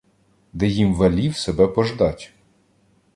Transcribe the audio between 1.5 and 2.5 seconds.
пождать.